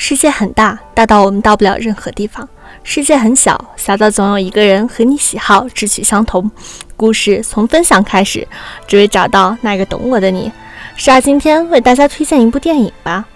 [0.00, 2.46] 世界很大，大到我们到不了任何地方；
[2.84, 6.48] 世界很小，小到总有一个人和你喜好、志趣相同。
[6.96, 8.46] 故事从分享开始，
[8.86, 10.52] 只为找到那个懂我的你。
[10.96, 13.26] 是啊，今天为大家推荐一部电影吧。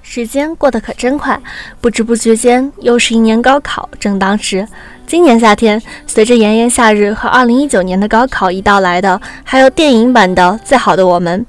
[0.00, 1.38] 时间过得可真快，
[1.82, 4.66] 不知不觉间又是一年高考正当时。
[5.06, 11.46] 今年夏天，随着炎炎夏日和2019年的高考一到来的，还有电影版的《最好的我们》。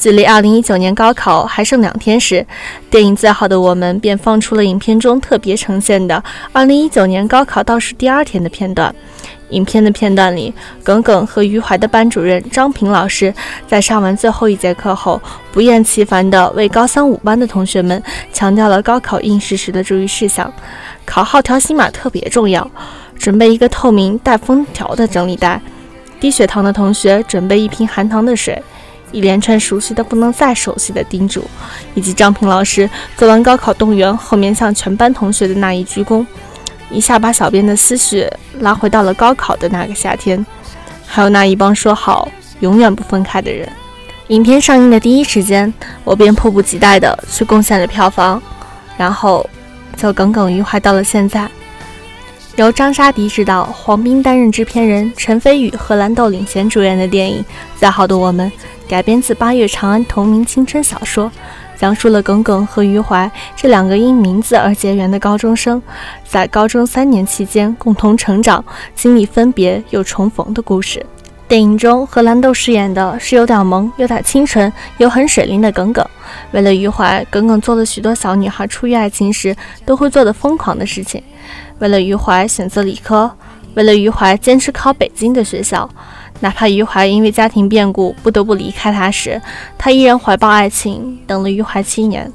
[0.00, 2.44] 距离二零一九年高考还剩两天时，
[2.88, 8.94] 电影《最好的我们》便放出了影片中特别呈现的二零一九年高考倒数第二天的片段。
[9.50, 13.34] 影片的片段里，耿耿和余淮的班主任张平老师
[13.68, 15.20] 在上完最后一节课后，
[15.52, 20.50] 不厌其烦地为高三五班的同学们强调了高考应试时的注意事项。
[21.04, 22.66] 考号条形码特别重要，
[23.18, 25.60] 准备一个透明带封条的整理袋。
[26.18, 28.62] 低血糖的同学准备一瓶含糖的水。
[29.12, 31.44] 一连串熟悉的不能再熟悉的叮嘱，
[31.94, 36.24] 以及张平老师做完高考动员后面向全班同学的那一鞠躬，
[36.90, 38.26] 一下把小编的思绪
[38.60, 40.44] 拉回到了高考的那个夏天，
[41.06, 42.28] 还有那一帮说好
[42.60, 43.68] 永远不分开的人。
[44.28, 45.72] 影片上映的第一时间，
[46.04, 48.40] 我便迫不及待地去贡献了票房，
[48.96, 49.44] 然后
[49.96, 51.50] 就耿耿于怀到了现在。
[52.56, 57.42] 由张沙迪执导，黄斌担任制片人，陈飞宇、荷兰豆领衔主演的电影
[57.76, 58.48] 《再好的我们》。
[58.90, 61.30] 改编自八月长安同名青春小说，
[61.76, 65.80] 讲述了耿耿和余淮这两个因名字而结缘的高中生，
[66.26, 68.64] 在高中三年期间共同成长，
[68.96, 71.06] 经历分别又重逢的故事。
[71.46, 76.04] 电影中，荷兰豆饰演的是有点萌、有点清纯又很水灵的耿耿。
[76.50, 79.54] 为了余淮，耿耿做了许多小女孩初遇爱情时
[79.86, 81.22] 都会做的疯狂的事情。
[81.78, 83.30] 为了余淮，选择理科；
[83.74, 85.88] 为了余淮，坚持考北京的学校。
[86.40, 89.40] 哪怕余淮因为家庭变故不得不离开他时，
[89.78, 92.30] 他依然怀抱爱情，等了余淮七年。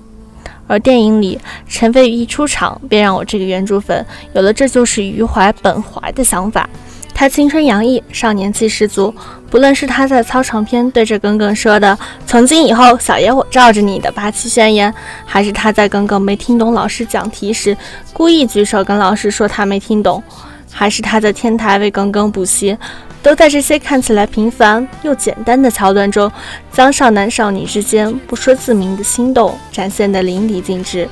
[0.67, 4.03] 而电影里，陈飞宇一出场便让我这个原著粉
[4.33, 6.67] 有了这就是余淮本怀的想法。
[7.13, 9.13] 他青春洋溢，少年气十足。
[9.49, 11.97] 不论是他在操场边对着耿耿说的
[12.27, 14.93] “从今以后，小爷我罩着你”的霸气宣言，
[15.23, 17.77] 还是他在耿耿没听懂老师讲题时
[18.11, 20.21] 故意举手跟老师说他没听懂，
[20.69, 22.77] 还是他在天台为耿耿补习。
[23.25, 26.31] 都在这些看起来平凡又简单的桥段中，
[26.71, 31.09] 将少男少女之间不说自明的心动展现得淋漓尽致。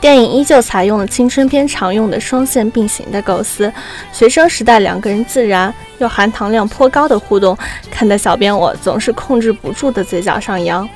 [0.00, 3.70] 电影依旧采用了青春片常用的双线并行的构思，
[4.14, 7.54] 学生时代两个人自然又含糖量颇高的互动，
[7.90, 10.88] 看得小编我总是控制不住的嘴角上扬。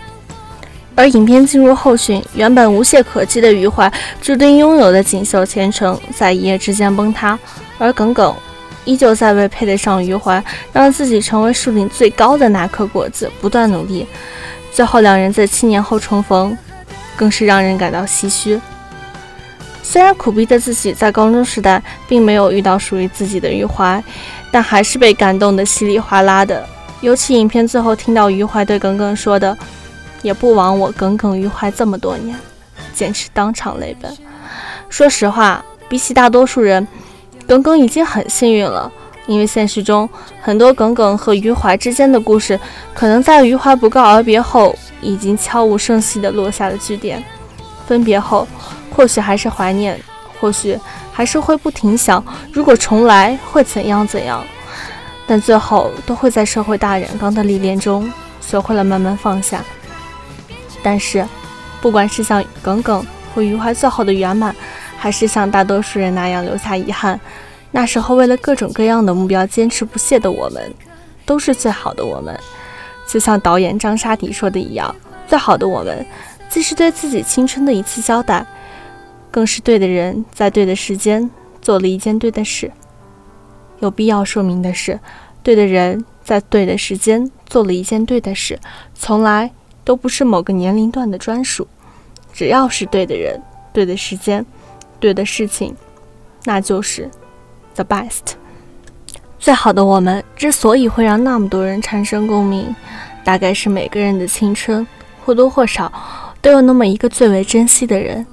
[0.95, 7.39] 而影片进入后旬，原本无懈可击的余淮注定拥有的锦绣前程，在一夜之间崩塌，
[7.77, 8.35] 而耿耿。
[8.87, 10.43] 依旧在为配得上余淮，
[10.73, 14.07] 让自己成为树顶最高的那颗果子不断努力。
[14.73, 16.57] 最后两人在七年后重逢，
[17.17, 18.59] 更是让人感到唏嘘。
[19.83, 24.03] 虽然苦逼的自己在高中时代并没有遇到属于自己的余淮，
[24.51, 26.67] 但还是被感动得稀里哗啦的。
[27.01, 29.57] 尤其影片最后听到余淮对耿耿说的
[30.23, 32.37] “也不枉我耿耿于怀这么多年”，
[32.95, 34.11] 简直当场泪奔。
[34.89, 36.87] 说实话，比起大多数人。
[37.47, 38.91] 耿耿已经很幸运了，
[39.27, 40.09] 因为现实中
[40.41, 42.59] 很多耿耿和余淮之间的故事，
[42.93, 47.23] 可能在余淮不告而别后，已经悄无声息地落下了句点。
[47.87, 48.47] 分别后，
[48.91, 50.01] 或许还是怀念，
[50.41, 50.77] 或许
[51.13, 54.43] 还是会不停想，如果重来会怎样怎样。
[55.29, 59.65] 但最后都会在社会大染缸的历练中，学会了慢慢放下。
[60.83, 61.27] 但是，
[61.81, 64.55] 不管是像耿耿和余淮最后的圆满。
[65.07, 67.21] 还是像大多数人那样留下遗憾。
[67.71, 70.61] 那时候为了各种各样的目标坚持不懈的我们，
[71.25, 72.37] 都是最好的我们。
[73.07, 74.93] 就像导演张沙迪说的一样，
[75.29, 76.05] 最好的我们，
[76.49, 78.45] 既是对自己青春的一次交代，
[79.31, 81.31] 更是对的人在对的时间
[81.63, 82.73] 做了一件对的事。
[83.79, 84.99] 有必要说明的是，
[85.45, 88.59] 对的人在对的时间做了一件对的事，
[88.93, 89.53] 从来
[89.85, 91.69] 都不是某个年龄段的专属。
[92.33, 93.41] 只要是对的人，
[93.73, 94.45] 对的时间。
[94.99, 95.75] 对的事情，
[96.45, 97.11] 那就是
[97.75, 98.35] the best。
[99.39, 102.75] 最好的我们之所以会让那么多人产生共鸣，
[103.25, 104.87] 大概是每个人的青春
[105.25, 105.93] 或多或少
[106.41, 108.27] 都有那么一个最为珍惜的人，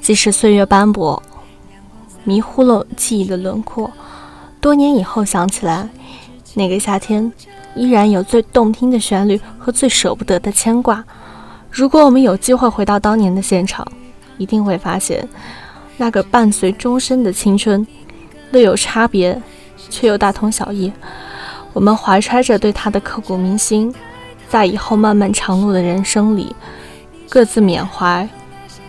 [0.00, 1.20] 即使岁月斑驳，
[2.22, 3.90] 迷糊了记忆的轮廓，
[4.60, 5.88] 多年以后想起来，
[6.54, 7.32] 那个夏天
[7.74, 11.02] 依然有最动听的旋律和最舍不得的牵挂。
[11.70, 13.84] 如果我们有机会回到当年的现场，
[14.38, 15.26] 一定会发现。
[15.96, 17.86] 那个伴随终身的青春，
[18.50, 19.40] 略有差别，
[19.90, 20.92] 却又大同小异。
[21.72, 23.94] 我们怀揣着对他的刻骨铭心，
[24.48, 26.54] 在以后漫漫长路的人生里，
[27.28, 28.28] 各自缅怀，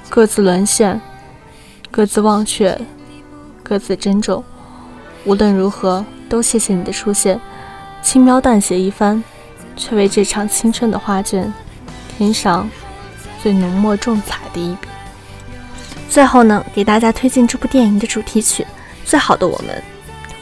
[0.09, 0.99] 各自沦陷，
[1.89, 2.79] 各自忘却，
[3.63, 4.43] 各自珍重。
[5.25, 7.39] 无论如何，都谢谢你的出现，
[8.01, 9.23] 轻描淡写一番，
[9.75, 11.51] 却为这场青春的画卷
[12.17, 12.69] 添上
[13.41, 14.87] 最浓墨重彩的一笔。
[16.15, 18.63] 最后呢，给大家推荐这部电影的主题曲
[19.03, 19.75] 《最好的我们》。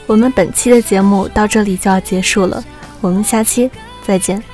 [0.06, 2.64] 我们本期的节目到这里就要结束了，
[3.02, 3.72] 我们下期
[4.04, 4.53] 再见。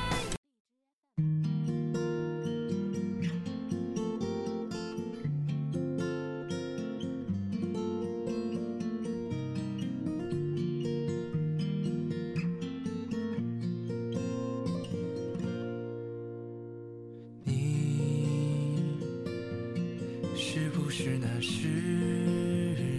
[20.36, 21.68] 是不是那时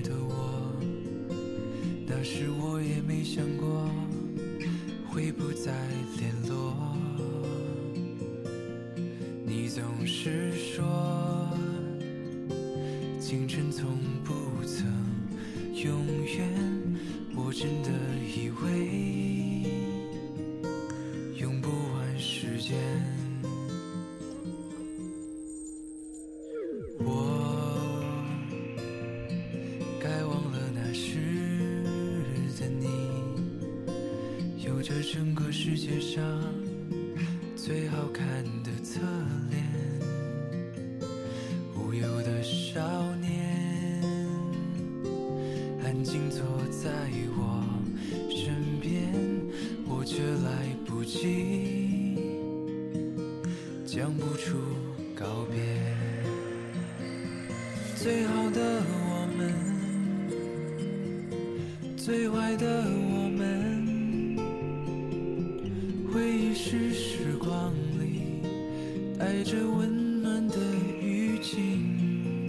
[0.04, 0.74] 的我？
[2.06, 3.90] 那时我也没想过
[5.10, 5.74] 会不再
[6.18, 6.76] 联络。
[9.46, 11.50] 你总是说
[13.20, 14.34] 青春从不
[14.66, 14.88] 曾
[15.74, 16.48] 永远
[17.36, 17.90] 我真的
[18.26, 19.41] 以为
[35.02, 36.24] 是整个世界上
[37.56, 38.26] 最好看
[38.62, 39.00] 的侧
[39.50, 39.64] 脸，
[41.76, 44.06] 无忧的少年，
[45.84, 46.92] 安静坐在
[47.36, 47.66] 我
[48.30, 49.12] 身边，
[49.88, 52.20] 我却来不及
[53.88, 54.60] 讲不出
[55.16, 55.60] 告别。
[57.96, 59.52] 最好的我们，
[61.98, 63.11] 最坏的我。
[69.52, 70.56] 这温暖的
[71.02, 72.48] 雨景，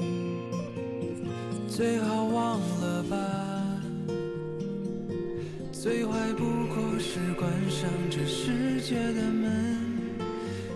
[1.68, 3.16] 最好忘了吧，
[5.72, 9.76] 最坏不过是关上这世界的门。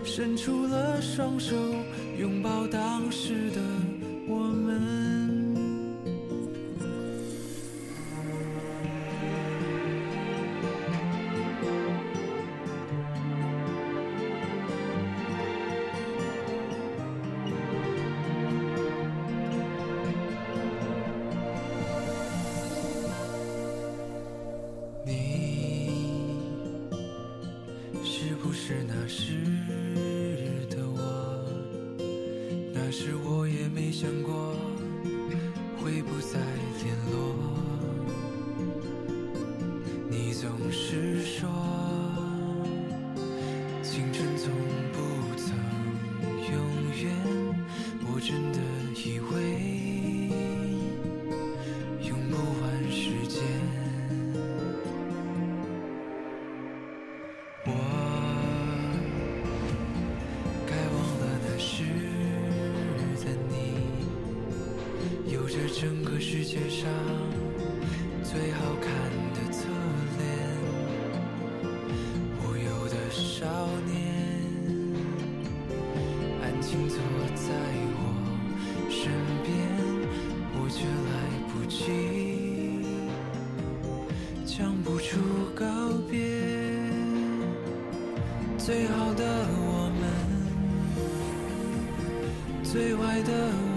[0.03, 1.55] 伸出了双手，
[2.19, 3.61] 拥抱当时的
[28.59, 29.33] 是那时
[30.67, 30.99] 的我
[32.73, 33.91] 那时我也没？
[33.91, 34.55] 想过
[35.81, 36.39] 会不再
[36.83, 37.35] 联络，
[40.09, 41.49] 你总是说
[43.81, 44.51] 青春从
[44.91, 44.97] 不
[45.37, 45.55] 曾
[46.51, 46.55] 永
[47.01, 47.05] 远，
[48.05, 48.56] 我真的
[68.23, 68.87] 最好看
[69.33, 69.59] 的侧
[70.17, 70.25] 脸，
[72.41, 73.45] 无忧的少
[73.85, 73.95] 年，
[76.41, 76.97] 安静坐
[77.35, 77.49] 在
[77.95, 77.99] 我
[78.89, 78.99] 身
[79.43, 79.47] 边，
[80.53, 81.11] 我却来
[81.51, 81.75] 不及
[84.45, 85.09] 讲不出
[85.55, 85.65] 告
[86.09, 86.15] 别。
[88.57, 89.23] 最好的
[89.59, 90.01] 我们，
[92.63, 93.31] 最坏的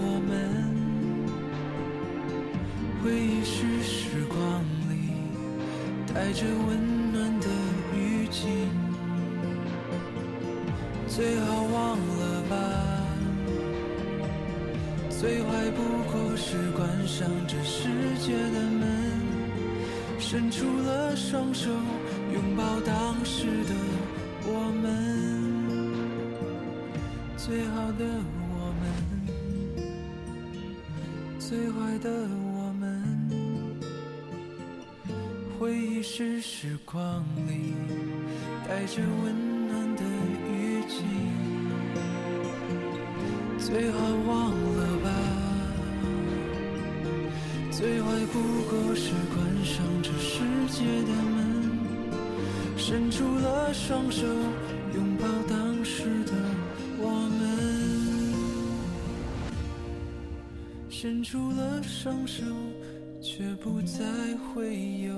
[6.31, 7.47] 带着温暖的
[7.93, 8.47] 雨季，
[11.05, 12.55] 最好忘了吧，
[15.09, 17.89] 最坏不过是关上这世
[18.21, 18.87] 界的门，
[20.17, 21.69] 伸出了双手
[22.33, 23.75] 拥抱当时的
[24.45, 24.87] 我们，
[27.35, 28.05] 最好的
[28.53, 28.89] 我们，
[31.39, 32.09] 最坏的
[32.55, 32.60] 我。
[35.61, 37.75] 回忆是时光里
[38.67, 40.01] 带着温暖的
[40.49, 41.03] 雨季，
[43.59, 45.09] 最好忘了吧，
[47.69, 48.41] 最坏不
[48.71, 50.41] 过是关上这世
[50.71, 51.77] 界的门，
[52.75, 54.25] 伸出了双手
[54.95, 56.33] 拥抱当时的
[56.97, 57.39] 我们，
[60.89, 62.43] 伸出了双手，
[63.21, 64.03] 却不再
[64.55, 65.13] 会有。